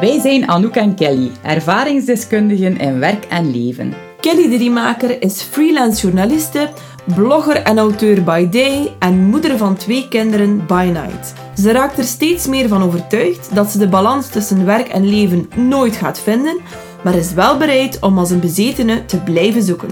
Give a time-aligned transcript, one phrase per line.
[0.00, 3.94] Wij zijn Anouk en Kelly, ervaringsdeskundigen in werk en leven.
[4.20, 6.68] Kelly de Riemaker is freelance journaliste,
[7.14, 11.34] blogger en auteur by day en moeder van twee kinderen by night.
[11.54, 15.50] Ze raakt er steeds meer van overtuigd dat ze de balans tussen werk en leven
[15.54, 16.56] nooit gaat vinden,
[17.04, 19.90] maar is wel bereid om als een bezetene te blijven zoeken.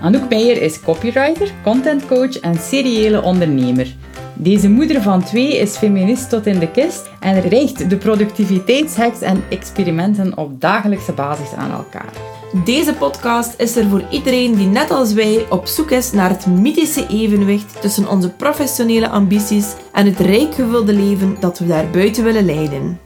[0.00, 3.94] Anouk Meijer is copywriter, contentcoach en seriële ondernemer.
[4.42, 9.42] Deze moeder van twee is feminist tot in de kist en richt de productiviteitshacks en
[9.50, 12.12] experimenten op dagelijkse basis aan elkaar.
[12.64, 16.46] Deze podcast is er voor iedereen die net als wij op zoek is naar het
[16.46, 22.44] mythische evenwicht tussen onze professionele ambities en het rijk gevulde leven dat we daarbuiten willen
[22.44, 23.00] leiden.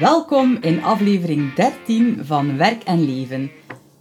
[0.00, 3.50] Welkom in aflevering 13 van Werk en Leven.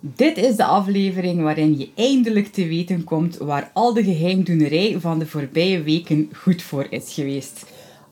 [0.04, 5.20] Dit is de aflevering waarin je eindelijk te weten komt waar al de geheimdoenerij van
[5.20, 7.66] de voorbije weken goed voor is geweest.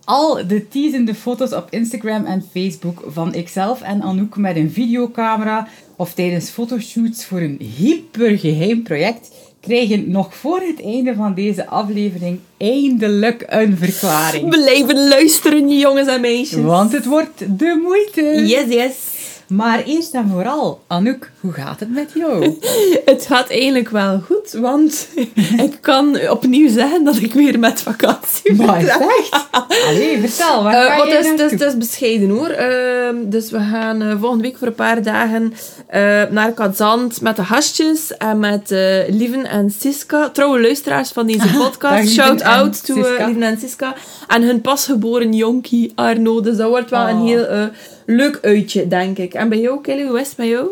[0.03, 5.67] Al de teasende foto's op Instagram en Facebook van ikzelf en Anouk met een videocamera
[5.95, 12.39] of tijdens fotoshoots voor een hypergeheim project krijgen nog voor het einde van deze aflevering
[12.57, 14.49] eindelijk een verklaring.
[14.59, 16.63] Blijven luisteren, jongens en meisjes.
[16.63, 18.47] Want het wordt de moeite.
[18.47, 19.17] Yes, yes.
[19.49, 22.57] Maar eerst en vooral, Anouk, hoe gaat het met jou?
[23.05, 25.07] Het gaat eigenlijk wel goed, want
[25.65, 29.09] ik kan opnieuw zeggen dat ik weer met vakantie Maar vertrek.
[29.19, 29.47] echt?
[29.87, 32.47] Allee, vertel, waar want je het, is, het, bescheiden hoor.
[32.49, 35.53] Ehm, dus we gaan eh, volgende week voor een paar dagen
[35.87, 38.69] eh, naar Kazant met de gastjes en met
[39.09, 40.29] Lieven en Siska.
[40.29, 42.09] Trouwe luisteraars van deze dag, podcast.
[42.09, 42.93] Shout out to.
[42.93, 43.93] Lieven en Siska.
[44.27, 46.41] En hun pasgeboren jonkie Arno.
[46.41, 47.25] Dus dat wordt wel een Oh.
[47.25, 47.69] heel
[48.05, 49.33] leuk uitje, denk ik.
[49.33, 50.67] En bij jou, Kelly, hoe is het met jou?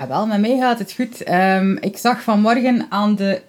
[0.00, 1.22] Ah, wel, met mij gaat het goed.
[1.22, 3.40] Ehm, ik zag vanmorgen aan de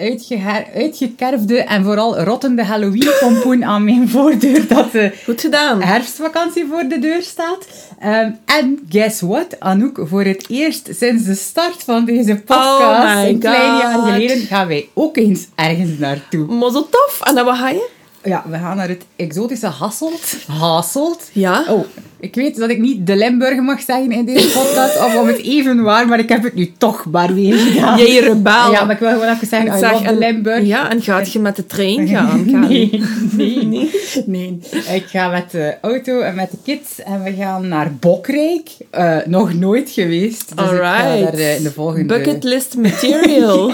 [0.73, 5.81] uitgekerfde en vooral rottende Halloween-pompoen aan mijn voordeur dat de Goed gedaan.
[5.81, 7.67] herfstvakantie voor de deur staat.
[7.99, 9.99] Ehm, en guess what, Anouk?
[10.03, 14.67] Voor het eerst sinds de start van deze podcast, Oh een klein jaar geleden, gaan
[14.67, 16.45] wij ook eens ergens naartoe.
[16.45, 17.19] Mozzel tof.
[17.23, 17.89] En dan wat ga je?
[18.23, 20.37] Ja, we gaan naar het exotische Hasselt.
[20.47, 21.29] Hasselt.
[21.33, 21.63] Ja.
[21.67, 21.85] Oh,
[22.19, 25.41] ik weet dat ik niet de Limburg mag zeggen in deze podcast, of om het
[25.41, 27.97] even waar, maar ik heb het nu toch maar weer gedaan.
[27.97, 28.71] Jij rebel.
[28.71, 30.65] Ja, maar ik wil gewoon even zeggen, I Zeg, love de Limburg.
[30.65, 32.45] Ja, en gaat je met de trein gaan?
[32.67, 33.89] Nee, nee, nee,
[34.25, 34.59] nee.
[34.93, 38.69] Ik ga met de auto en met de kids en we gaan naar Bokrijk.
[38.89, 40.57] Eh, nog nooit geweest.
[40.57, 41.31] Dus ik ga Alright.
[41.31, 42.05] daar eh, in de volgende...
[42.05, 43.73] Bucketlist material.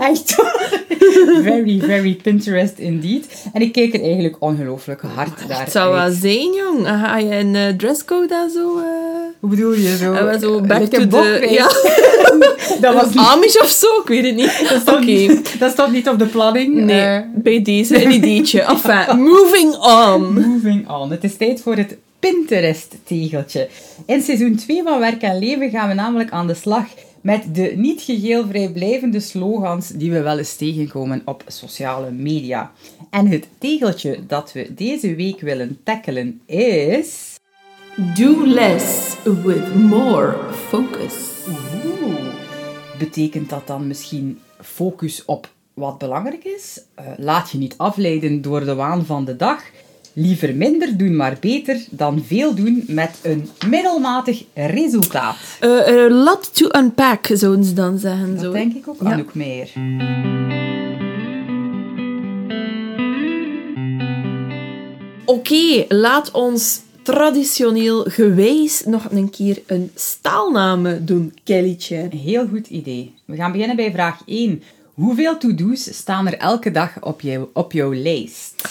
[0.00, 0.34] Echt
[1.42, 3.48] very, very Pinterest indeed.
[3.52, 6.86] En ik kijk er eigenlijk ongelooflijk hard naar Het zou wel zijn, jong.
[6.86, 7.34] Ga je
[7.68, 8.78] eh, dresscode en zo?
[8.78, 8.84] eh
[9.40, 10.12] Hoe bedoel je zo?
[10.12, 11.46] en we zo back Like to the...
[11.50, 11.66] Ja,
[12.90, 13.16] dat was niet...
[13.26, 13.86] Amish of zo?
[14.02, 14.58] Ik weet het niet.
[14.70, 15.04] Dat stond, Oké.
[15.06, 16.74] niet, dat stond niet op de planning.
[16.74, 18.60] Nee, Eh, bij deze een ideetje.
[18.72, 20.32] Enfin, moving on.
[20.50, 21.10] Moving on.
[21.10, 23.68] Het is tijd voor het Pinterest-tegeltje.
[24.06, 26.84] In seizoen 2 van Werk en Leven gaan we namelijk aan de slag
[27.20, 32.72] met de niet geheel vrijblijvende slogans die we wel eens tegenkomen op sociale media.
[33.10, 37.38] En het tegeltje dat we deze week willen tackelen is...
[37.96, 40.34] Do less with more
[40.68, 41.14] focus.
[41.48, 42.14] Oeh.
[42.98, 46.80] Betekent dat dan misschien focus op wat belangrijk is?
[46.94, 49.62] Eh, laat je niet afleiden door de waan van de dag.
[50.12, 55.36] Liever minder doen, maar beter dan veel doen met een middelmatig resultaat.
[55.60, 58.34] Eh, a lot to unpack, zouden ze dan zeggen.
[58.34, 58.52] Dat zo.
[58.52, 59.10] denk ik ook, Ja.
[59.12, 59.70] Anouk Meijer.
[65.24, 71.96] Oké, laat ons traditioneel gewijs nog een keer een staalname doen, Kellytje.
[71.96, 73.14] Een heel goed idee.
[73.24, 74.62] We gaan beginnen bij vraag 1.
[74.94, 78.68] Hoeveel to-do's staan er elke dag op, jou, op jouw lijst?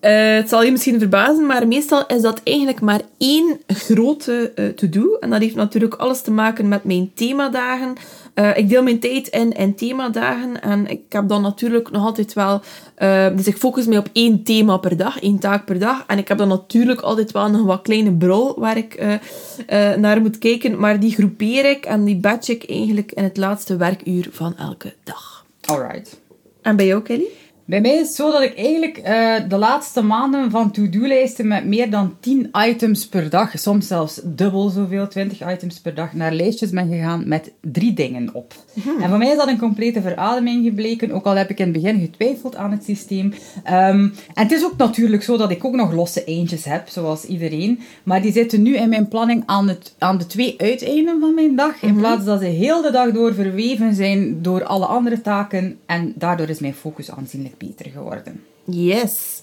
[0.00, 4.66] Eh, het zal je misschien verbazen, maar meestal is dat eigenlijk maar één grote eh,
[4.66, 5.16] to-do.
[5.20, 7.94] En dat heeft natuurlijk alles te maken met mijn themadagen.
[8.34, 12.32] Eh, ik deel mijn tijd in in themadagen en ik heb dan natuurlijk nog altijd
[12.32, 12.60] wel...
[13.36, 16.04] dus ik focus me op één thema per dag, één taak per dag.
[16.06, 19.18] En ik heb dan natuurlijk altijd wel nog wat kleine brol waar ik
[19.96, 20.78] naar moet kijken.
[20.78, 24.94] Maar die groepeer ik en die batch ik eigenlijk in het laatste werkuur van elke
[25.04, 25.44] dag.
[25.64, 26.20] Alright.
[26.62, 27.28] En bij jou, Kelly?
[27.70, 31.64] Bij mij is het zo dat ik eigenlijk eh, de laatste maanden van to-do-lijsten met
[31.64, 36.32] meer dan 10 items per dag, soms zelfs dubbel zoveel, 20 items per dag, naar
[36.32, 38.54] lijstjes ben gegaan met drie dingen op.
[39.00, 41.82] En voor mij is dat een complete verademing gebleken, ook al heb ik in het
[41.82, 43.32] begin getwijfeld aan het systeem.
[43.64, 47.24] Ehm, en het is ook natuurlijk zo dat ik ook nog losse eindjes heb, zoals
[47.24, 47.80] iedereen.
[48.02, 51.56] Maar die zitten nu in mijn planning aan, het, aan de twee uiteinden van mijn
[51.56, 55.78] dag, in plaats dat ze heel de dag door verweven zijn door alle andere taken.
[55.86, 58.42] En daardoor is mijn focus aanzienlijk beter geworden.
[58.64, 59.42] Yes.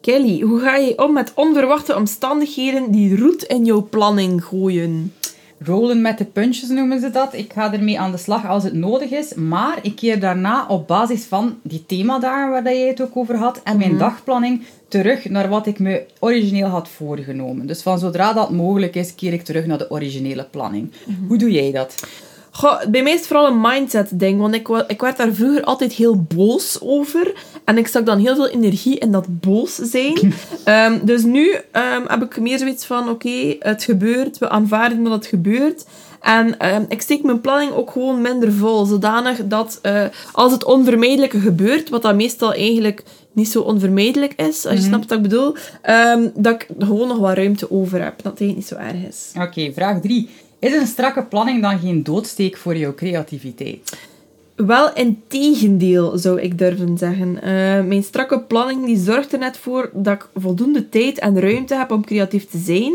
[0.00, 5.12] Kelly, hoe ga je om met onverwachte omstandigheden die roet in jouw planning gooien?
[5.58, 7.34] Rollen met de puntjes noemen ze dat.
[7.34, 9.34] Ik ga ermee aan de slag als het nodig is.
[9.34, 13.60] Maar ik keer daarna op basis van die themadagen waar jij het ook over had
[13.62, 17.66] en mijn dagplanning terug naar wat ik me origineel had voorgenomen.
[17.66, 20.92] Dus van zodra dat mogelijk is, keer ik terug naar de originele planning.
[21.28, 22.06] Hoe doe jij dat?
[22.56, 24.40] Goh, bij mij is het vooral een mindset-ding.
[24.40, 27.34] Want ik, ik werd daar vroeger altijd heel boos over.
[27.64, 30.14] En ik stak dan heel veel energie in dat boos zijn.
[30.64, 33.08] Ehm, dus nu ehm, heb ik meer zoiets van...
[33.08, 34.38] Oké, het gebeurt.
[34.38, 35.84] We aanvaarden dat het gebeurt.
[36.20, 38.84] En ehm, ik steek mijn planning ook gewoon minder vol.
[38.84, 41.88] Zodanig dat eh, als het onvermijdelijke gebeurt...
[41.88, 43.02] Wat dat meestal eigenlijk
[43.32, 44.66] niet zo onvermijdelijk is.
[44.66, 45.54] Als je snapt wat ik bedoel.
[46.34, 48.22] dat ik gewoon nog wat ruimte over heb.
[48.22, 49.32] Dat het niet zo erg is.
[49.36, 50.28] Oké, vraag 3.
[50.64, 53.98] Is een strakke planning dan geen doodsteek voor jouw creativiteit?
[54.54, 57.42] Wel in tegendeel, zou ik durven zeggen.
[57.42, 57.50] Eh,
[57.84, 61.90] mijn strakke planning die zorgt er net voor dat ik voldoende tijd en ruimte heb
[61.90, 62.92] om creatief te zijn.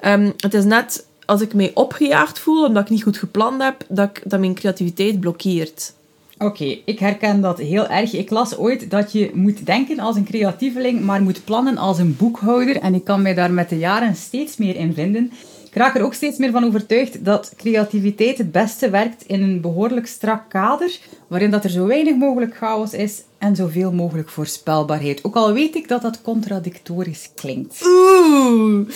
[0.00, 3.84] Ehm, het is net als ik mij opgejaagd voel omdat ik niet goed gepland heb,
[3.88, 5.92] dat, ik, dat mijn creativiteit blokkeert.
[6.38, 8.12] Oké, ik herken dat heel erg.
[8.12, 12.16] Ik las ooit dat je moet denken als een creatieveling, maar moet plannen als een
[12.16, 12.76] boekhouder.
[12.76, 15.32] En ik kan mij daar met de jaren steeds meer in vinden.
[15.72, 19.60] Ik raak er ook steeds meer van overtuigd dat creativiteit het beste werkt in een
[19.60, 25.24] behoorlijk strak kader, waarin dat er zo weinig mogelijk chaos is en zoveel mogelijk voorspelbaarheid.
[25.24, 27.80] Ook al weet ik dat dat contradictorisch klinkt.
[27.86, 28.88] Oeh!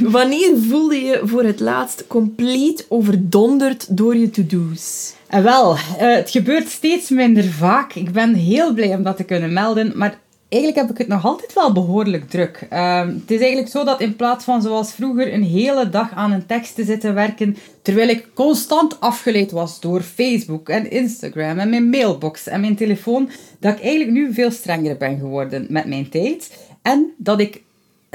[0.00, 5.14] Wanneer voelde je voor het laatst compleet overdonderd door je to-do's?
[5.28, 7.94] En wel, eh, het gebeurt steeds minder vaak.
[7.94, 10.18] Ik ben heel blij om dat te kunnen melden, maar
[10.54, 12.66] eigenlijk heb ik het nog altijd wel behoorlijk druk.
[12.70, 16.32] Ehm, het is eigenlijk zo dat in plaats van zoals vroeger een hele dag aan
[16.32, 21.70] een tekst te zitten werken, terwijl ik constant afgeleid was door Facebook en Instagram en
[21.70, 23.30] mijn mailbox en mijn telefoon,
[23.60, 26.58] dat ik eigenlijk nu veel strenger ben geworden met mijn tijd.
[26.82, 27.62] En dat ik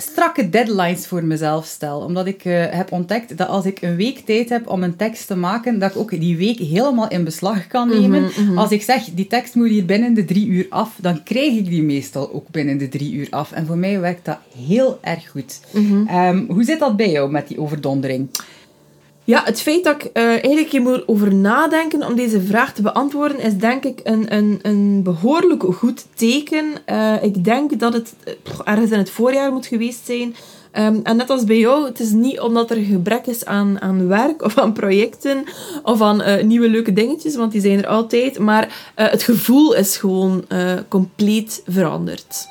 [0.02, 2.00] strakke deadlines voor mezelf stel.
[2.00, 5.28] Omdat ik eh, heb ontdekt dat als ik een week tijd heb om een tekst
[5.28, 8.30] te maken, dat ik ook die week helemaal in beslag kan nemen.
[8.56, 11.66] Als ik zeg, die tekst moet hier binnen de drie uur af, dan krijg ik
[11.66, 13.52] die meestal ook binnen de drie uur af.
[13.52, 14.38] En voor mij werkt dat
[14.68, 15.60] heel erg goed.
[16.08, 18.30] Ehm, hoe zit dat bij jou met die overdondering?
[19.30, 22.82] Ja, het feit dat ik eh, eigenlijk hier moet over nadenken om deze vraag te
[22.82, 26.66] beantwoorden, is denk ik een, een, een behoorlijk goed teken.
[26.86, 28.34] Eh, ik denk dat het eh,
[28.64, 30.36] ergens in het voorjaar moet geweest zijn.
[30.72, 34.08] Ehm, en net als bij jou, het is niet omdat er gebrek is aan, aan
[34.08, 35.44] werk of aan projecten
[35.84, 38.40] of aan nieuwe leuke dingetjes, want die zijn er altijd.
[38.40, 40.46] Maar het gevoel is gewoon
[40.88, 42.48] compleet veranderd.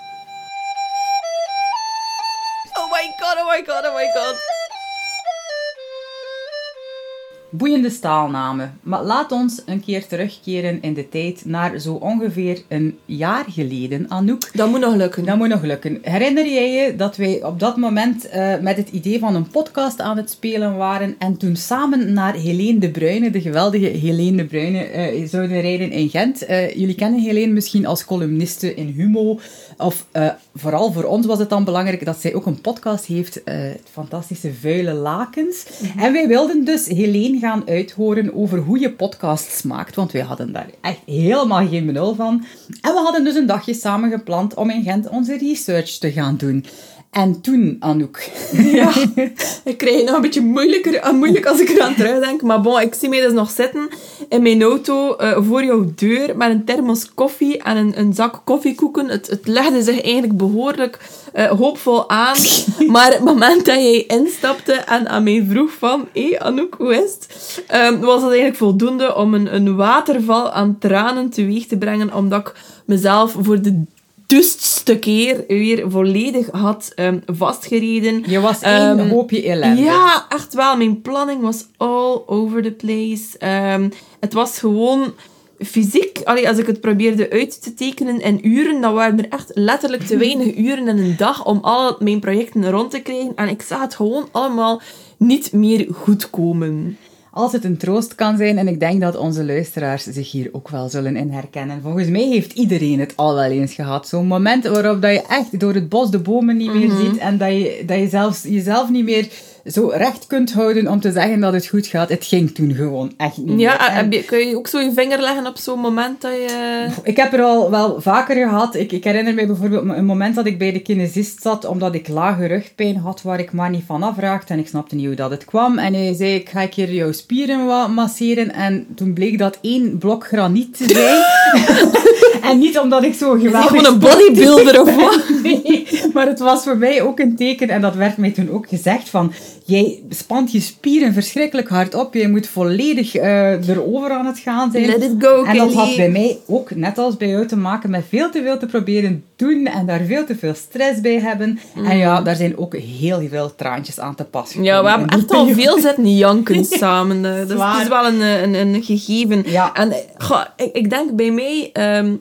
[7.50, 8.79] Boeiende staalnamen.
[8.83, 14.11] Maar laat ons een keer terugkeren in de tijd naar zo ongeveer een jaar geleden,
[14.11, 14.50] Anouk.
[14.53, 15.25] Dat moet nog lukken.
[15.25, 15.99] Dat moet nog lukken.
[16.03, 20.00] Herinner jij je dat wij op dat moment eh, met het idee van een podcast
[20.00, 24.45] aan het spelen waren en toen samen naar Helene de Bruyne, de geweldige Helene de
[24.45, 26.45] Bruyne, eh, zouden rijden in Gent?
[26.45, 29.41] Eh, jullie kennen Helene misschien als columniste in Humo.
[29.77, 30.06] Of
[30.55, 34.53] vooral voor ons was het dan belangrijk dat zij ook een podcast heeft, het fantastische
[34.61, 35.67] Vuile Lakens.
[35.99, 40.52] En wij wilden dus Helene gaan uithoren over hoe je podcasts maakt, want wij hadden
[40.52, 42.44] daar echt helemaal geen benul van.
[42.81, 46.37] En we hadden dus een dagje samen gepland om in Gent onze research te gaan
[46.37, 46.64] doen.
[47.11, 48.31] En toen, Anouk.
[48.53, 48.93] Ja,
[49.65, 52.43] ik krijg het nog een beetje moeilijker, eh, moeilijk als ik eraan terugdenk.
[52.43, 53.88] Maar bon, ik zie mij dus nog zitten
[54.29, 58.41] in mijn auto eh, voor jouw deur met een thermos koffie en een, een zak
[58.45, 59.09] koffiekoeken.
[59.09, 60.99] Het, het legde zich eigenlijk behoorlijk
[61.33, 62.37] eh, hoopvol aan.
[62.93, 66.09] maar het moment dat jij instapte en aan mij vroeg van...
[66.12, 67.62] Hé, hey, Anouk, hoe is het?
[67.67, 72.49] Ehm, was het eigenlijk voldoende om een, een waterval aan tranen teweeg te brengen, omdat
[72.49, 73.85] ik mezelf voor de
[74.28, 78.23] dustste keer weer volledig had ehm, vastgereden.
[78.26, 79.82] Je was één Ehm, hoopje ellende.
[79.82, 80.76] Ja, echt wel.
[80.76, 83.38] Mijn planning was all over the place.
[83.38, 83.88] Ehm,
[84.20, 85.12] het was gewoon
[85.58, 86.20] fysiek.
[86.25, 90.02] Allee, als ik het probeerde uit te tekenen in uren, dan waren er echt letterlijk
[90.02, 93.32] te weinig uren in een dag om al mijn projecten rond te krijgen.
[93.37, 94.80] En ik zag het gewoon allemaal
[95.16, 96.99] niet meer goed komen.
[97.30, 100.68] Als het een troost kan zijn, en ik denk dat onze luisteraars zich hier ook
[100.68, 101.82] wel zullen in herkennen.
[101.82, 104.08] Volgens mij heeft iedereen het al wel eens gehad.
[104.08, 107.04] Zo'n moment waarop dat je echt door het bos de bomen niet meer Mhm.
[107.04, 109.28] ziet en dat je, dat je zelfs, jezelf niet meer
[109.73, 112.09] zo recht kunt houden om te zeggen dat het goed gaat.
[112.09, 113.61] Het ging toen gewoon echt niet.
[113.61, 116.87] Ja, En- je, kun je ook zo je vinger leggen op zo'n moment dat je...
[117.03, 118.75] Ik heb er al wel vaker gehad.
[118.75, 122.09] Ik, ik herinner me bijvoorbeeld een moment dat ik bij de kinesist zat, omdat ik
[122.09, 124.53] lage rugpijn had waar ik maar niet van afraakte.
[124.53, 125.79] En ik snapte niet hoe dat het kwam.
[125.79, 128.53] En hij zei, ik ga een keer jouw spieren wat masseren.
[128.53, 132.07] En toen bleek dat één blok graniet te zijn.
[132.42, 133.66] en niet omdat ik zo geweldig...
[133.66, 135.23] Gewoon een bodybuilder of wat?
[135.42, 138.68] Nee, Maar het was voor mij ook een teken, en dat werd mij toen ook
[138.68, 139.33] gezegd, van
[139.64, 144.71] jij spant je spieren verschrikkelijk hard op, jij moet volledig uh, erover aan het gaan
[144.71, 144.87] zijn.
[144.87, 147.90] Let it go, En dat had bij mij ook, net als bij jou, te maken
[147.90, 151.59] met veel te veel te proberen doen en daar veel te veel stress bij hebben.
[151.75, 154.73] En ja, daar zijn ook heel veel traantjes aan te pas gekomen.
[154.73, 157.23] Ja, we hebben echt al veel zitten janken samen.
[157.23, 159.42] Dat is, het is wel een, een, een gegeven.
[159.47, 159.75] Ja.
[159.75, 161.71] En goh, ik, ik denk bij mij...
[161.73, 162.14] ehm,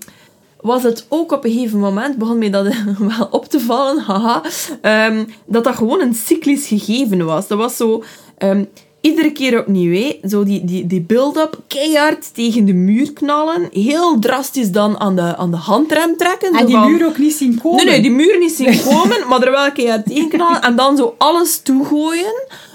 [0.62, 2.66] was het ook op een gegeven moment, begon mij dat
[3.18, 4.42] wel op te vallen, haha,
[4.82, 7.48] ehm, dat dat gewoon een cyclisch gegeven was.
[7.48, 8.04] Dat was zo...
[8.38, 8.64] ehm,
[9.10, 10.12] iedere keer opnieuw.
[10.30, 13.68] Zo die, die, die build-up, keihard tegen de muur knallen.
[13.72, 16.54] Heel drastisch dan aan de, aan de handrem trekken.
[16.54, 17.86] En die van- muur ook niet zien komen.
[17.86, 20.62] Nee, nee, die muur niet zien komen, maar er wel keihard tegen knallen.
[20.62, 22.34] En dan zo alles toegooien.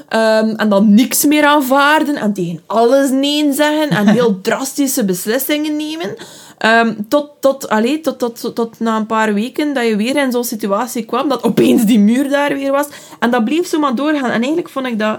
[0.08, 2.16] Ehm, en dan niks meer aanvaarden.
[2.16, 3.88] En tegen alles nee zeggen.
[3.90, 6.14] En heel drastische beslissingen nemen.
[6.58, 10.16] Ehm, tot, tot, allee, tot, tot, tot, tot na een paar weken dat je weer
[10.16, 11.28] in zo'n situatie kwam.
[11.28, 12.86] Dat opeens die muur daar weer was.
[13.18, 14.30] En dat bleef zo maar doorgaan.
[14.30, 15.18] En eigenlijk vond ik dat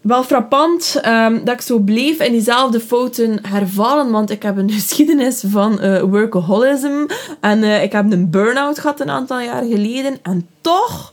[0.00, 4.10] wel frappant ehm, dat ik zo bleef in diezelfde fouten hervallen.
[4.10, 7.06] Want ik heb een geschiedenis van eh, workaholism.
[7.40, 10.18] En eh, ik heb een burn-out gehad een aantal jaar geleden.
[10.22, 11.12] En toch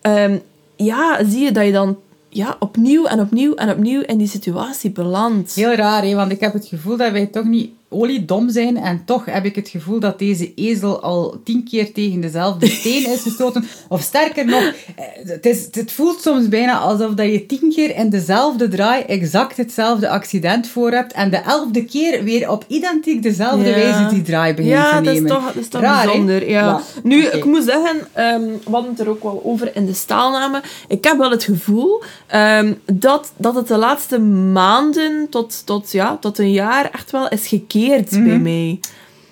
[0.00, 0.38] ehm,
[0.76, 1.96] ja, zie je dat je dan
[2.28, 5.54] ja, opnieuw en opnieuw en opnieuw in die situatie belandt.
[5.54, 6.14] Heel raar, hè?
[6.14, 8.76] want ik heb het gevoel dat wij toch niet oliedom zijn.
[8.76, 13.10] En toch heb ik het gevoel dat deze ezel al tien keer tegen dezelfde steen
[13.10, 13.64] is gestoten.
[13.88, 17.96] Of sterker nog, eh, het, is, het voelt soms bijna alsof dat je tien keer
[17.96, 21.12] in dezelfde draai exact hetzelfde accident voor hebt.
[21.12, 23.74] En de elfde keer weer op identiek dezelfde Ja.
[23.74, 25.30] wijze die draai begint Ja, te dat is nemen.
[25.36, 26.48] toch, dat is toch Raar, bijzonder.
[26.48, 26.58] Ja.
[26.66, 29.94] Ja, Nu, ik moet zeggen, ehm we hadden het er ook wel over in de
[29.94, 30.62] staalname.
[30.88, 36.16] Ik heb wel het gevoel ehm, dat, dat het de laatste maanden tot, tot, ja,
[36.20, 37.48] tot een jaar echt wel is
[37.84, 38.24] Mhm.
[38.24, 38.80] bij mij.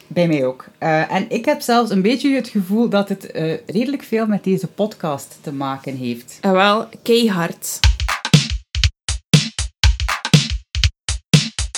[0.06, 0.64] Bij mij ook.
[0.78, 4.44] Eh, en ik heb zelfs een beetje het gevoel dat het eh, redelijk veel met
[4.44, 6.38] deze podcast te maken heeft.
[6.40, 7.78] En wel, keihard.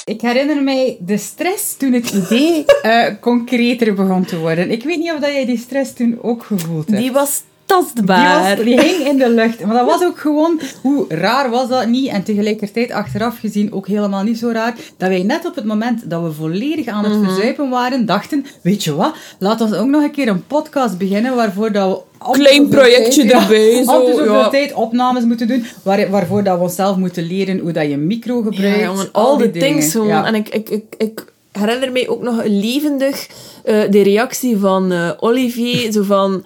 [0.05, 4.71] Ik herinner mij de stress toen het idee eh, concreter begon te worden.
[4.71, 7.01] Ik weet niet of dat jij die stress toen ook gevoeld hebt.
[7.01, 8.57] Die was Die, tastbaar.
[8.57, 9.65] was, die hing in de lucht.
[9.65, 12.09] Maar dat was ook gewoon, hoe raar was dat niet?
[12.09, 14.75] En tegelijkertijd achteraf gezien ook helemaal niet zo raar.
[14.97, 17.25] Dat wij net op het moment dat we volledig aan het Mhm.
[17.25, 21.35] verzuipen waren, dachten, weet je wat, laat ons ook nog een keer een podcast beginnen
[21.37, 22.31] waarvoor dat we...
[22.33, 24.49] Klein projectje tijd- ja, erbij, om zo, zoveel ja.
[24.49, 28.43] tijd opnames moeten doen, waar, waarvoor dat we onszelf moeten leren hoe dat je micro
[28.43, 28.79] gebruikt.
[28.79, 30.09] Ja, jongen, al die things dingen.
[30.09, 30.25] Ja.
[30.27, 33.27] En ik, ik, ik, ik herinner mij ook nog levendig
[33.65, 35.93] eh, de reactie van eh, Olivier.
[35.93, 36.45] Zo van,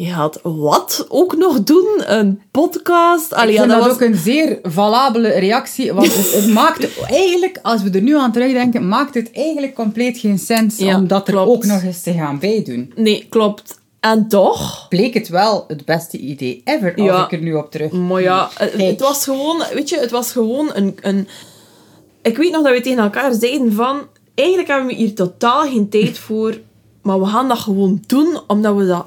[0.00, 2.02] je gaat wat ook nog doen?
[2.04, 3.32] Een podcast?
[3.32, 3.92] Allee, ik ja, vind dat, was...
[3.92, 8.32] ook een zeer valabele reactie, want het, het maakt eigenlijk, als we er nu aan
[8.32, 12.12] terugdenken, maakt het eigenlijk compleet geen sens Ja, om dat er ook nog eens te
[12.12, 12.92] gaan bijdoen.
[12.96, 13.78] Nee, klopt.
[14.00, 14.86] En toch...
[14.88, 17.24] Bleek het wel het beste idee ever, als Ja.
[17.24, 17.92] ik er nu op terug...
[17.92, 21.28] Maar ja, het, het was gewoon, weet je, het was gewoon een, een...
[22.22, 24.00] Ik weet nog dat we tegen elkaar zeiden van...
[24.34, 26.60] Eigenlijk hebben we hier totaal geen tijd voor,
[27.02, 29.06] maar we gaan dat gewoon doen omdat we dat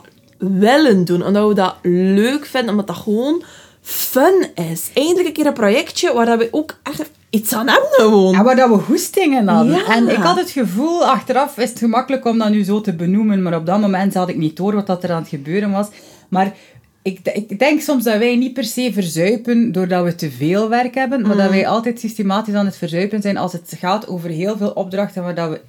[0.51, 1.25] willen doen.
[1.25, 3.43] Omdat we dat leuk vinden, omdat dat gewoon
[3.81, 4.89] fun is.
[4.93, 8.35] Eindelijk een keer een projectje waar dat we ook echt iets aan hebben gewoon.
[8.35, 9.75] En waar dat we goestingen hadden.
[9.75, 9.85] Ja.
[9.95, 13.41] En ik had het gevoel, achteraf is het gemakkelijk om dat nu zo te benoemen,
[13.41, 15.87] maar op dat moment had ik niet door wat dat er aan het gebeuren was.
[16.29, 16.53] Maar
[17.01, 20.95] ik, ik denk soms dat wij niet per se verzuipen doordat we te veel werk
[20.95, 21.37] hebben, maar Mm.
[21.37, 25.23] dat wij altijd systematisch aan het verzuipen zijn als het gaat over heel veel opdrachten
[25.23, 25.61] waar dat we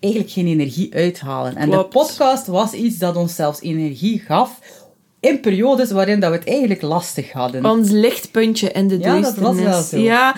[0.00, 1.56] eigenlijk geen energie uithalen.
[1.56, 1.92] En Klopt.
[1.92, 4.58] de podcast was iets dat ons zelfs energie gaf
[5.20, 7.64] in periodes waarin dat we het eigenlijk lastig hadden.
[7.64, 9.62] Ons lichtpuntje in de Ja, dat duisternis.
[9.64, 9.96] was wel zo.
[9.98, 10.34] Ja,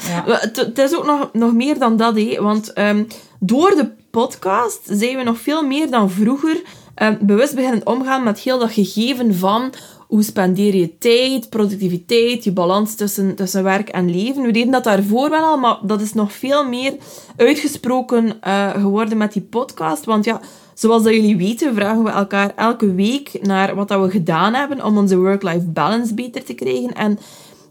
[0.51, 2.43] het is ook nog, nog meer dan dat, hé.
[2.43, 3.05] Want ehm,
[3.41, 6.63] door de podcast zijn we nog veel meer dan vroeger
[6.95, 9.73] ehm, bewust beginnen omgaan met heel dat gegeven van
[10.11, 14.43] hoe spendeer je tijd, productiviteit, je balans tussen, tussen werk en leven.
[14.43, 16.95] We deden dat daarvoor wel al, maar dat is nog veel meer
[17.37, 20.05] uitgesproken eh, geworden met die podcast.
[20.05, 20.41] Want ja,
[20.75, 24.85] zoals dat jullie weten, vragen we elkaar elke week naar wat dat we gedaan hebben
[24.85, 26.95] om onze work-life balance beter te krijgen.
[26.95, 27.19] En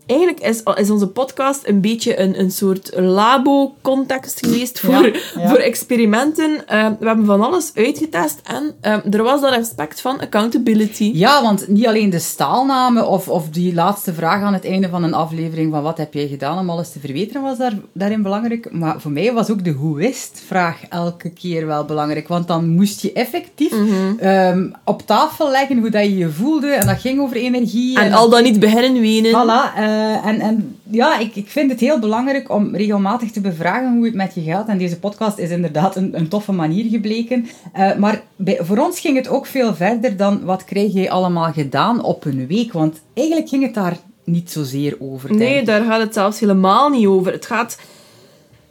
[0.10, 5.50] eigenlijk is, is onze podcast een beetje een, een soort labo-context geweest voor, Ja, ja.
[5.50, 6.68] voor experimenten.
[6.68, 11.12] Eh, we hebben van alles uitgetest en eh, er was dat aspect van accountability.
[11.14, 15.04] Ja, want niet alleen de staalname of, of die laatste vraag aan het einde van
[15.04, 18.72] een aflevering van wat heb jij gedaan om alles te verbeteren was daar, daarin belangrijk.
[18.72, 22.28] Maar voor mij was ook de hoe is het vraag elke keer wel belangrijk.
[22.28, 24.18] Want dan moest je effectief Mhm.
[24.20, 26.68] ehm, op tafel leggen hoe dat je je voelde.
[26.72, 28.00] En dat ging over energie.
[28.00, 29.32] En al dan niet beginnen wenen.
[29.32, 33.42] Voilà, eh, Eh, en, en ja, ik, ik vind het heel belangrijk om regelmatig te
[33.42, 34.68] bevragen hoe het met je gaat.
[34.68, 37.48] En deze podcast is inderdaad een, een toffe manier gebleken.
[37.78, 41.52] Uh, maar bij, voor ons ging het ook veel verder dan wat krijg je allemaal
[41.52, 42.74] gedaan op een week.
[42.74, 45.36] Want eigenlijk ging het daar niet zozeer over.
[45.36, 47.32] Nee, daar gaat het zelfs helemaal niet over.
[47.32, 47.78] Het gaat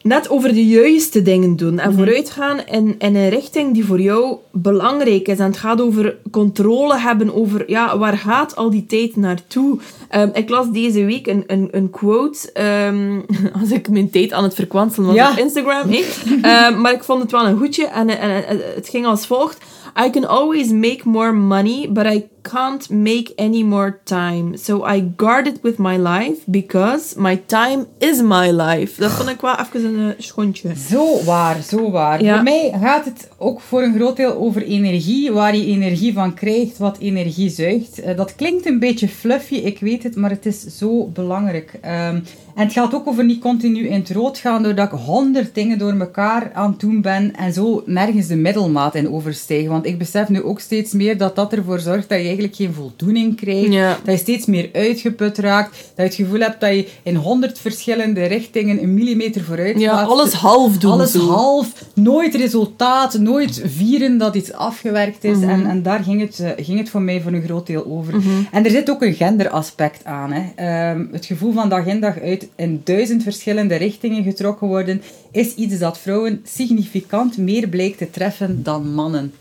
[0.03, 4.01] net over de juiste dingen doen en mm vooruitgaan in, in een richting die voor
[4.01, 5.39] jou belangrijk is.
[5.39, 9.79] En het gaat over controle hebben over, ja, waar gaat al die tijd naartoe?
[10.17, 13.25] Um, ik las deze week een, een, een quote, um,
[13.61, 15.31] als ik mijn tijd aan het verkwanselen was ja.
[15.31, 16.73] op Instagram, hey.
[16.73, 19.59] um, maar ik vond het wel een goedje en, en, en het ging als volgt.
[20.07, 24.57] I can always make more money, but I can't make any more time.
[24.57, 29.01] So I guard it with my life because my time is my life.
[29.01, 30.77] Dat vond ik wel even een uh, schontje.
[30.77, 32.23] Zo waar, zo waar.
[32.23, 32.35] Ja.
[32.35, 36.35] Voor mij gaat het ook voor een groot deel over energie, waar je energie van
[36.35, 38.01] krijgt, wat energie zuigt.
[38.01, 41.73] Uh, dat klinkt een beetje fluffy, ik weet het, maar het is zo belangrijk.
[41.85, 42.23] Um,
[42.59, 45.79] en het gaat ook over niet continu in het rood gaan, doordat ik honderd dingen
[45.79, 49.71] door elkaar aan het doen ben en zo nergens de middelmaat in overstijgen.
[49.71, 52.85] Want ik besef nu ook steeds meer dat dat ervoor zorgt dat je eigenlijk geen
[52.85, 54.05] voldoening krijgt.
[54.05, 55.71] Dat je steeds meer uitgeput raakt.
[55.71, 59.81] Dat je het gevoel hebt dat je in honderd verschillende richtingen een millimeter vooruit gaat.
[59.81, 60.91] Ja, alles half doen.
[60.91, 61.73] Alles half.
[61.95, 63.19] Nooit resultaat.
[63.19, 65.37] Nooit vieren dat iets afgewerkt is.
[65.37, 65.49] Mhm.
[65.49, 68.17] en, en daar ging het, uh, ging het voor mij voor een groot deel over.
[68.17, 68.29] Mhm.
[68.53, 70.33] En er zit ook een genderaspect aan.
[70.33, 70.91] Hè.
[70.91, 75.03] Um, het gevoel van dag in dag uit in duizend verschillende richtingen getrokken worden,
[75.33, 79.33] is iets dat vrouwen significant meer blijkt te treffen dan mannen.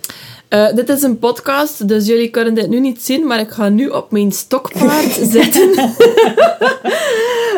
[0.49, 3.69] Uh, dit is een podcast, dus jullie kunnen dit nu niet zien, maar ik ga
[3.69, 5.69] nu op mijn stokpaard zitten.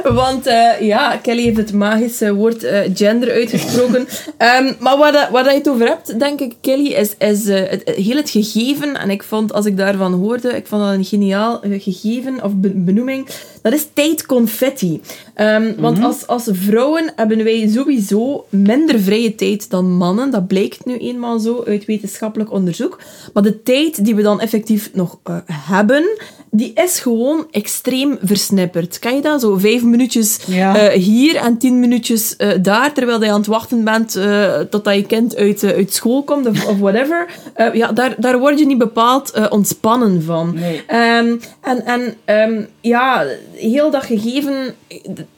[0.03, 4.07] Want uh, ja, Kelly heeft het magische woord uh, gender uitgesproken.
[4.37, 8.15] Um, maar waar, waar je het over hebt, denk ik, Kelly, is, is het, heel
[8.15, 8.97] het gegeven.
[8.97, 13.27] En ik vond, als ik daarvan hoorde, ik vond dat een geniaal gegeven of benoeming.
[13.61, 15.01] Dat is tijdconfetti.
[15.35, 16.05] Um, Want mhm.
[16.05, 20.31] als, als vrouwen hebben wij sowieso minder vrije tijd dan mannen.
[20.31, 22.99] Dat blijkt nu eenmaal zo uit wetenschappelijk onderzoek.
[23.33, 25.19] Maar de tijd die we dan effectief nog
[25.51, 26.09] hebben,
[26.51, 28.99] die is gewoon extreem versnipperd.
[28.99, 29.41] Kan je dat?
[29.41, 30.93] Zo vijf minuutjes ja.
[30.93, 34.95] uh, hier en tien minuutjes uh, daar, terwijl je aan het wachten bent uh, totdat
[34.95, 37.27] je kind uit, uit school komt of, of whatever.
[37.73, 40.53] ja, daar, daar word je niet bepaald ontspannen van.
[40.53, 40.77] Nee.
[40.77, 42.15] Um, en en
[42.49, 44.75] um, ja, heel dat gegeven...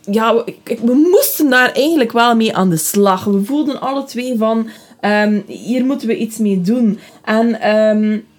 [0.02, 0.44] Ja,
[0.82, 3.24] we moesten daar eigenlijk wel mee aan de slag.
[3.24, 4.70] We voelden alle twee van...
[5.02, 7.00] Um, hier moeten we iets mee doen.
[7.24, 7.78] En...
[7.78, 8.30] Um,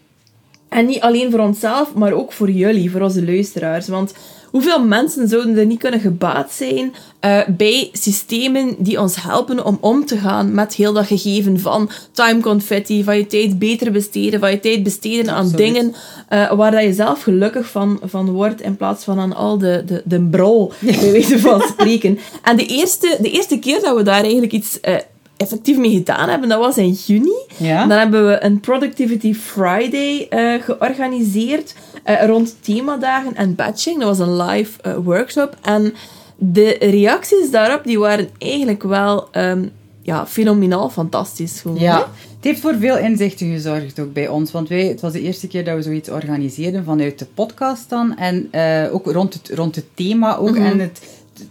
[0.72, 3.88] en niet alleen voor onszelf, maar ook voor jullie, voor onze luisteraars.
[3.88, 4.12] Want
[4.50, 9.78] hoeveel mensen zouden er niet kunnen gebaat zijn uh, bij systemen die ons helpen om
[9.80, 14.40] om te gaan met heel dat gegeven van time confetti, van je tijd beter besteden,
[14.40, 15.94] van je tijd besteden aan dingen
[16.32, 19.82] uh, waar dat je zelf gelukkig van, van wordt, in plaats van aan al de,
[19.86, 22.18] de, de brol, bij wijze van spreken.
[22.42, 24.94] En de eerste, de eerste keer dat we daar eigenlijk iets uh,
[25.36, 27.36] effectief mee gedaan hebben, dat was in juni.
[27.56, 27.86] Ja.
[27.86, 31.74] Dan hebben we een Productivity Friday uh, georganiseerd
[32.06, 33.98] uh, rond themadagen en batching.
[33.98, 35.56] Dat was een live uh, workshop.
[35.62, 35.94] En
[36.36, 39.70] de reacties daarop die waren eigenlijk wel um,
[40.02, 41.60] ja, fenomenaal fantastisch.
[41.60, 41.98] Gewoon, ja.
[42.36, 44.52] Het heeft voor veel inzichten gezorgd ook bij ons.
[44.52, 48.16] Want wij, het was de eerste keer dat we zoiets organiseerden vanuit de podcast dan.
[48.16, 48.48] En
[48.92, 50.48] ook rond het, rond het thema ook.
[50.50, 50.64] Mm -hmm.
[50.64, 51.00] En het,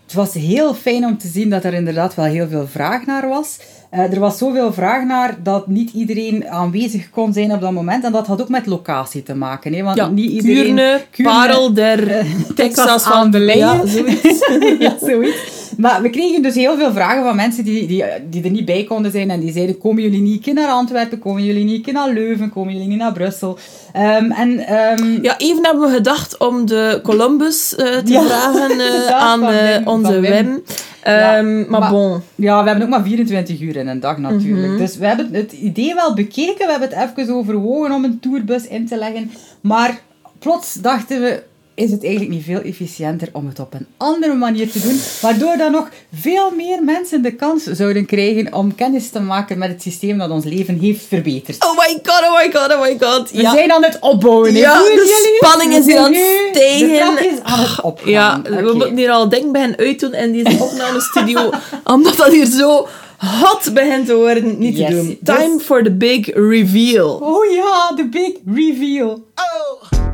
[0.06, 3.28] het was heel fijn om te zien dat er inderdaad wel heel veel vraag naar
[3.28, 3.60] was.
[3.94, 8.04] Uh, er was zoveel vraag naar dat niet iedereen aanwezig kon zijn op dat moment.
[8.04, 9.74] En dat had ook met locatie te maken.
[9.74, 9.84] Hè?
[9.84, 10.64] Want ja, niet iedereen...
[10.64, 12.26] Kuurne, Kuurne Parel der uh,
[12.56, 13.58] Texas van de Lijn.
[13.58, 14.46] Ja, zoiets.
[14.80, 15.61] ja, zoiets.
[15.82, 18.84] Maar we kregen dus heel veel vragen van mensen die, die, die er niet bij
[18.84, 19.30] konden zijn.
[19.30, 21.20] En die zeiden, komen jullie niet een naar Antwerpen?
[21.20, 22.50] Komen jullie niet een naar Leuven?
[22.50, 23.58] Komen jullie niet naar Brussel?
[23.96, 28.80] Um, en, um, ja, even hebben we gedacht om de Columbus uh, te ja, vragen
[28.80, 30.32] uh, aan Wim, onze Wim.
[30.32, 30.64] Wim.
[31.04, 32.22] Ja, um, maar, maar, bon.
[32.36, 34.64] Ja, we hebben ook maar 24 uur in een dag natuurlijk.
[34.64, 34.78] Mm -hmm.
[34.78, 36.66] Dus we hebben het idee wel bekeken.
[36.66, 39.32] We hebben het even overwogen om een tourbus in te leggen.
[39.62, 40.00] Maar
[40.40, 44.72] plots dachten we, is het eigenlijk niet veel efficiënter om het op een andere manier
[44.72, 49.20] te doen, waardoor dan nog veel meer mensen de kans zouden krijgen om kennis te
[49.20, 51.66] maken met het systeem dat ons leven heeft verbeterd.
[51.66, 53.32] Oh my god, oh my god, oh my god.
[53.32, 54.54] We zijn aan het opbouwen.
[54.54, 57.16] Ja, de spanning is hier aan het stijgen.
[57.16, 58.12] De is aan het opgaan.
[58.12, 58.64] Ja, okay.
[58.64, 61.50] we moeten hier al denk bij hen uitdoen in deze opnamestudio,
[61.94, 64.60] omdat dat hier zo hot begint te worden.
[64.60, 65.20] Niet yes, te doen.
[65.24, 65.66] Time dus...
[65.66, 67.10] for the big reveal.
[67.10, 69.24] Oh ja, the big reveal.
[69.36, 70.11] Oh.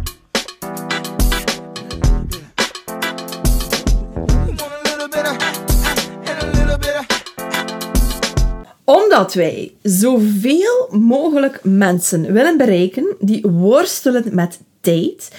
[8.89, 15.31] Omdat wij zoveel mogelijk mensen willen bereiken die worstelen met tijd,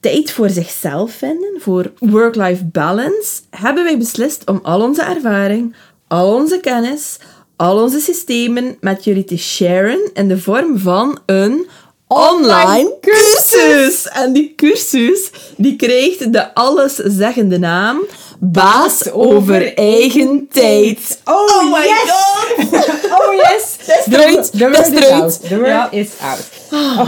[0.00, 5.74] tijd voor zichzelf vinden, voor work-life balance, hebben wij beslist om al onze ervaring,
[6.08, 7.18] al onze kennis,
[7.56, 11.66] al onze systemen met jullie te sharen in de vorm van een
[12.06, 14.08] online cursus.
[14.08, 18.00] En die cursus die krijgt de alleszeggende naam
[18.42, 21.20] Baas over eigen tijd.
[21.24, 22.10] Oh, my yes!
[22.10, 23.08] god!
[23.20, 23.76] Oh yes!
[24.04, 25.40] The Dat word is out.
[25.48, 25.90] The word Ja.
[25.90, 26.48] is out.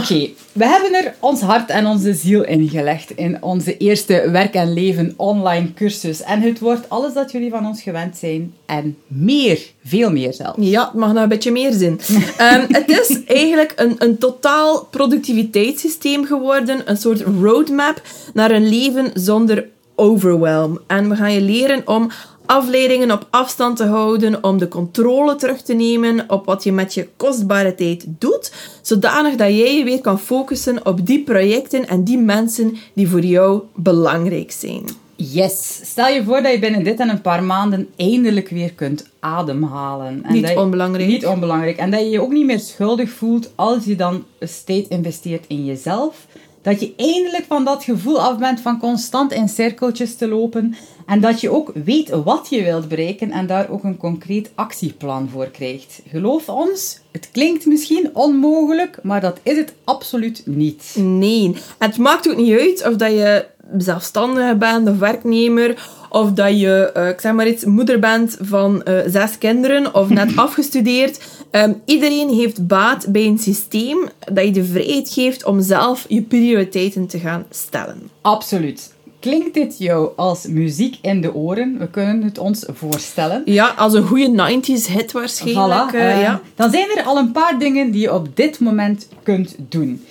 [0.01, 4.53] Oké, we hebben er ons hart en onze ziel in gelegd in onze eerste werk
[4.53, 6.21] en leven online cursus.
[6.21, 10.57] En het wordt alles dat jullie van ons gewend zijn en meer, veel meer zelfs.
[10.59, 11.99] Ja, het mag nog een beetje meer zin.
[12.37, 16.81] Ehm, het is eigenlijk een, een totaal productiviteitssysteem geworden.
[16.85, 18.01] Een soort roadmap
[18.33, 20.79] naar een leven zonder overwhelm.
[20.87, 22.09] En we gaan je leren om
[22.45, 26.93] afleidingen op afstand te houden, om de controle terug te nemen op wat je met
[26.93, 28.51] je kostbare tijd doet,
[28.81, 33.21] zodanig dat jij je weer kan focussen op die projecten en die mensen die voor
[33.23, 34.83] jou belangrijk zijn.
[35.15, 35.79] Yes.
[35.83, 40.23] Stel je voor dat je binnen dit en een paar maanden eindelijk weer kunt ademhalen.
[40.23, 41.07] En Niet dat je- onbelangrijk.
[41.07, 41.77] Niet onbelangrijk.
[41.77, 44.23] En dat je je ook niet meer schuldig voelt als je dan
[44.65, 46.27] tijd investeert in jezelf.
[46.63, 50.75] Dat je eindelijk van dat gevoel af bent van constant in cirkeltjes te lopen.
[51.05, 55.29] En dat je ook weet wat je wilt bereiken en daar ook een concreet actieplan
[55.29, 56.01] voor krijgt.
[56.07, 60.95] Geloof ons, het klinkt misschien onmogelijk, maar dat is het absoluut niet.
[60.97, 61.55] Nee.
[61.77, 63.45] Het maakt ook niet uit of dat je
[63.77, 68.83] zelfstandige bent of werknemer, of dat je, eh, ik zeg maar iets, moeder bent van
[68.83, 71.21] eh, zes kinderen of net afgestudeerd.
[71.51, 76.21] Ehm, iedereen heeft baat bij een systeem dat je de vrijheid geeft om zelf je
[76.21, 78.09] prioriteiten te gaan stellen.
[78.21, 78.93] Absoluut.
[79.23, 81.77] Klinkt dit jou als muziek in de oren?
[81.79, 83.41] We kunnen het ons voorstellen.
[83.45, 85.91] Ja, als een goede 90s hit waarschijnlijk.
[85.91, 86.41] Voilà, eh, ja.
[86.55, 90.05] Dan zijn er al een paar dingen die je op dit moment kunt doen.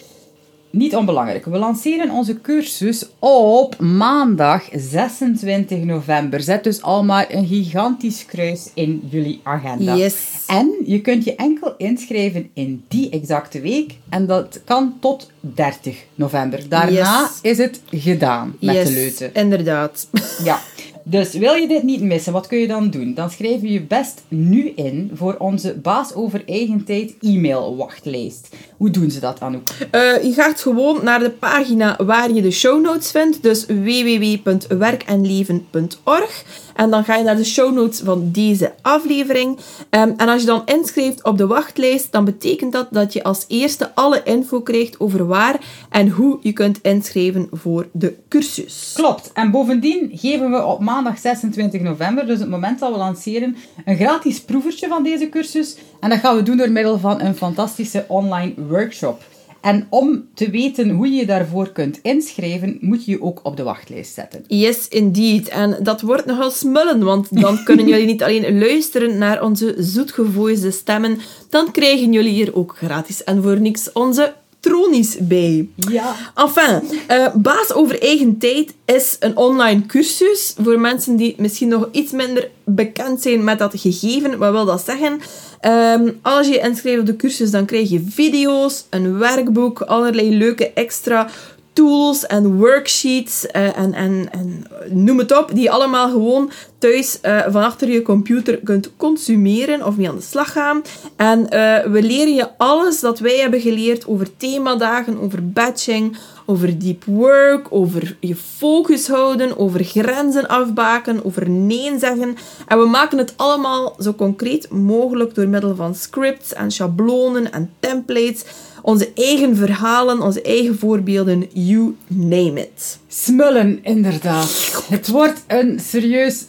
[0.72, 1.44] Niet onbelangrijk.
[1.44, 6.40] We lanceren onze cursus op maandag 26 november.
[6.40, 9.96] Zet dus al maar een gigantisch kruis in jullie agenda.
[9.96, 10.14] Yes.
[10.46, 13.94] En je kunt je enkel inschrijven in die exacte week.
[14.08, 16.68] En dat kan tot 30 november.
[16.68, 17.38] Daarna Yes.
[17.52, 19.34] is het gedaan met yes, de leuten.
[19.34, 20.08] inderdaad.
[20.44, 20.60] Ja,
[21.04, 23.14] dus wil je dit niet missen, wat kun je dan doen?
[23.14, 28.48] Dan schrijf je je best nu in voor onze Baas over Eigen Tijd e-mail wachtlijst.
[28.76, 29.68] Hoe doen ze dat, Anouk?
[29.90, 36.44] Eh, je gaat gewoon naar de pagina waar je de show notes vindt, dus www.werkenleven.org.
[36.74, 39.58] En dan ga je naar de show notes van deze aflevering.
[39.90, 43.44] Ehm, en als je dan inschrijft op de wachtlijst, dan betekent dat dat je als
[43.48, 45.60] eerste alle info krijgt over waar
[45.90, 48.92] en hoe je kunt inschrijven voor de cursus.
[48.94, 49.30] Klopt.
[49.32, 53.96] En bovendien geven we op maandag 26 november, dus het moment dat we lanceren, een
[53.96, 55.76] gratis proevertje van deze cursus.
[56.00, 59.22] En dat gaan we doen door middel van een fantastische online workshop.
[59.60, 63.56] En om te weten hoe je je daarvoor kunt inschrijven, moet je je ook op
[63.56, 64.44] de wachtlijst zetten.
[64.46, 65.48] Yes, indeed.
[65.48, 70.70] En dat wordt nogal smullen, want dan kunnen jullie niet alleen luisteren naar onze zoetgevoelige
[70.70, 75.68] stemmen, dan krijgen jullie hier ook gratis en voor niks onze tronies bij.
[75.74, 76.14] Ja.
[76.34, 81.88] Enfin, eh, Baas over eigen tijd is een online cursus voor mensen die misschien nog
[81.92, 84.38] iets minder bekend zijn met dat gegeven.
[84.38, 85.20] Wat wil dat zeggen?
[85.60, 90.36] Ehm, als je je inschrijft op de cursus, dan krijg je video's, een werkboek, allerlei
[90.36, 91.30] leuke extra
[91.72, 97.20] tools en worksheets eh, en, en, en noem het op, die je allemaal gewoon thuis
[97.20, 100.82] eh, van achter je computer kunt consumeren of mee aan de slag gaan.
[101.16, 106.78] En eh, we leren je alles dat wij hebben geleerd over themadagen, over batching, over
[106.78, 112.36] deep work, over je focus houden, over grenzen afbaken, over nee zeggen.
[112.66, 117.72] En we maken het allemaal zo concreet mogelijk door middel van scripts en schablonen en
[117.80, 118.44] templates.
[118.82, 122.98] Onze eigen verhalen, onze eigen voorbeelden, you name it.
[123.08, 124.82] Smullen, inderdaad.
[124.88, 126.44] Het wordt een serieus,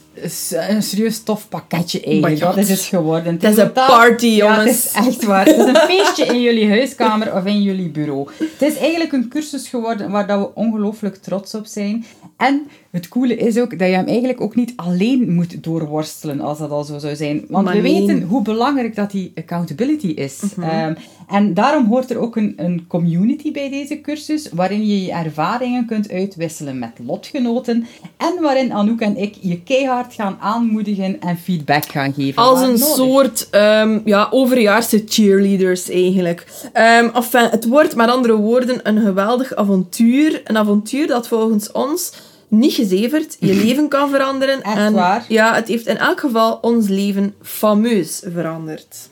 [0.70, 2.34] een serieus tof pakketje eigenlijk.
[2.34, 2.56] my God.
[2.56, 3.34] Dat is het geworden.
[3.34, 4.86] Het is een totaal- party, Ja, het jongens.
[4.86, 5.46] is echt waar.
[5.46, 8.28] Het is een feestje in jullie huiskamer of in jullie bureau.
[8.58, 12.06] Het is eigenlijk een cursus geworden waar dat we ongelooflijk trots op zijn.
[12.38, 16.58] En het coole is ook dat je hem eigenlijk ook niet alleen moet doorworstelen als
[16.58, 17.46] dat al zo zou zijn.
[17.50, 18.06] Want Maar we nee.
[18.06, 20.42] weten hoe belangrijk dat die accountability is.
[20.62, 20.94] Ehm,
[21.28, 25.86] en daarom hoort er ook een, een community bij deze cursus, waarin je je ervaringen
[25.86, 27.86] kunt uitwisselen met lotgenoten
[28.18, 32.44] en waarin Anouk en ik je keihard gaan aanmoedigen en feedback gaan geven.
[32.44, 36.46] Als een soort ehm, ja, overjaarse cheerleaders eigenlijk.
[36.74, 40.42] Enfin, het wordt met andere woorden een geweldig avontuur.
[40.44, 42.12] Een avontuur dat volgens ons
[42.54, 44.62] niet gezeverd je leven kan veranderen.
[44.62, 45.26] Echt en waar?
[45.28, 49.12] ja, het heeft in elk geval ons leven fameus veranderd.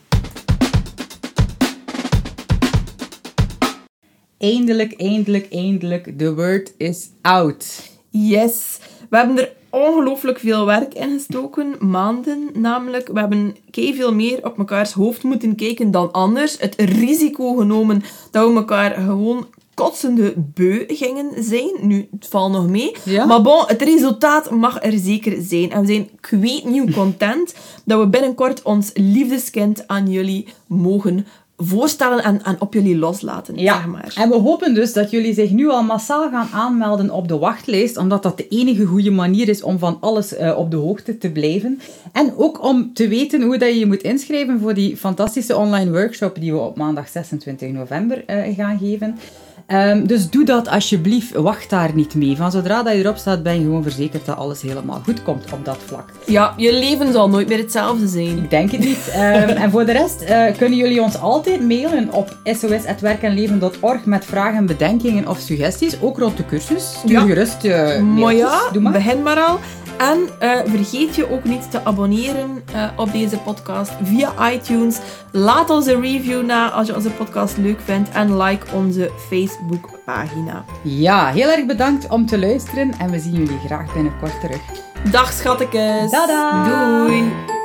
[4.41, 7.89] eindelijk, eindelijk, eindelijk, the word is out.
[8.09, 8.79] Yes.
[9.09, 13.07] We hebben er ongelooflijk veel werk in gestoken, maanden namelijk.
[13.07, 16.57] We hebben veel meer op mekaars hoofd moeten kijken dan anders.
[16.59, 19.47] Het risico genomen dat we elkaar gewoon
[19.83, 21.71] kotsende beu gingen zijn.
[21.81, 22.95] Nu, het valt nog mee.
[23.03, 23.25] Ja.
[23.25, 25.71] Maar bon, het resultaat mag er zeker zijn.
[25.71, 27.53] En we zijn kweetnieuw content
[27.85, 31.25] dat we binnenkort ons liefdeskind aan jullie mogen
[31.57, 34.13] voorstellen en, en op jullie loslaten, Ja, zeg maar.
[34.17, 37.97] en we hopen dus dat jullie zich nu al massaal gaan aanmelden op de wachtlijst,
[37.97, 41.31] omdat dat de enige goede manier is om van alles eh, op de hoogte te
[41.31, 41.79] blijven.
[42.11, 45.91] En ook om te weten hoe dat je je moet inschrijven voor die fantastische online
[45.91, 49.17] workshop die we op maandag 26 november eh, gaan geven.
[49.71, 52.35] Ehm, dus doe dat alsjeblieft, wacht daar niet mee.
[52.35, 55.51] Van zodra dat je erop staat, ben je gewoon verzekerd dat alles helemaal goed komt
[55.53, 56.09] op dat vlak.
[56.25, 58.37] Ja, je leven zal nooit meer hetzelfde zijn.
[58.37, 59.09] Ik denk het niet.
[59.13, 64.65] Ehm, en voor de rest eh, kunnen jullie ons altijd mailen op sos.werkenleven.org met vragen,
[64.65, 66.01] bedenkingen of suggesties.
[66.01, 66.93] Ook rond de cursus.
[66.97, 67.21] Stuur Ja.
[67.21, 68.39] gerust Maar mailtjes.
[68.39, 68.91] ja, Doe maar.
[68.91, 69.59] begin maar al.
[70.01, 74.99] En eh, vergeet je ook niet te abonneren eh, op deze podcast via iTunes.
[75.31, 78.09] Laat ons een review na als je onze podcast leuk vindt.
[78.09, 80.65] En like onze Facebookpagina.
[80.81, 84.61] Ja, heel erg bedankt om te luisteren en we zien jullie graag binnenkort terug.
[85.11, 86.11] Dag schattekes.
[86.11, 87.59] Doei.